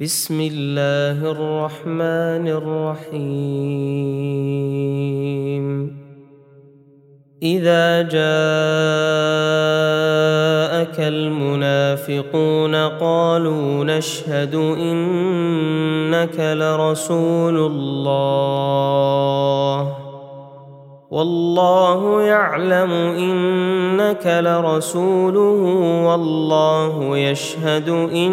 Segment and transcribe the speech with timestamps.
[0.00, 3.26] بسم الله الرحمن الرحيم.
[7.42, 8.16] إذا جاءك
[11.00, 18.76] المنافقون قالوا نشهد إنك لرسول الله.
[21.10, 25.62] والله يعلم إنك لرسوله.
[26.08, 28.32] والله يشهد إن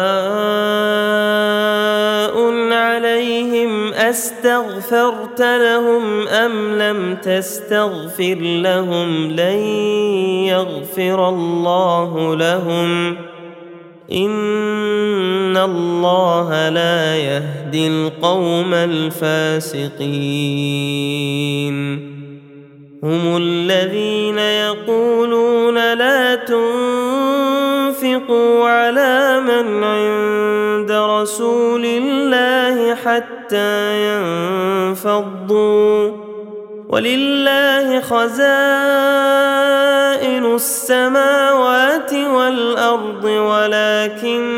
[4.11, 9.59] استغفرت لهم ام لم تستغفر لهم لن
[10.47, 13.15] يغفر الله لهم
[14.11, 20.01] ان الله لا يهدي القوم الفاسقين
[23.03, 27.89] هم الذين يقولون لا تنفقوا
[28.69, 33.40] على من عند رسول الله حتى
[34.93, 36.11] ينفضوا.
[36.89, 38.41] ولله خزائن
[40.55, 44.51] السماوات والأرض ولكن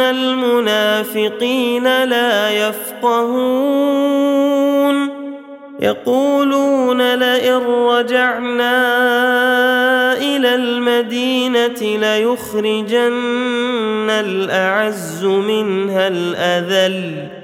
[0.00, 4.04] المنافقين لا يفقهون.
[5.80, 8.94] يقولون لئن رجعنا
[10.12, 17.43] إلى المدينة ليخرجن الأعز منها الأذل.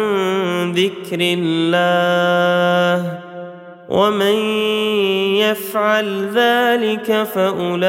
[0.71, 3.19] ذكر الله
[3.89, 4.35] ومن
[5.35, 7.81] يفعل ذلك فاولئك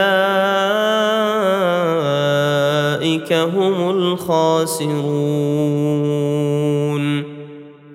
[3.32, 5.03] هم الخاسرون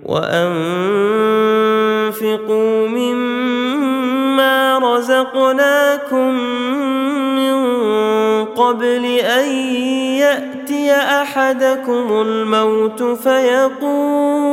[0.06, 1.28] وانفقوا
[2.88, 6.34] مما رزقناكم
[7.36, 7.66] من
[8.46, 14.47] قبل ان يأتي أحدكم الموت فيقول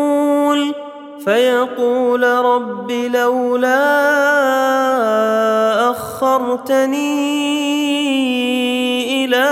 [1.25, 3.81] فيقول رب لولا
[5.91, 6.95] أخرتني
[9.25, 9.45] إلى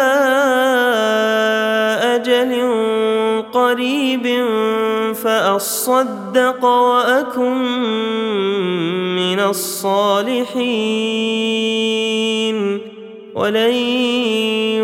[2.15, 2.73] أجل
[3.53, 4.47] قريب
[5.15, 7.59] فأصدق وأكن
[9.17, 10.93] من الصالحين.
[13.35, 13.73] ولن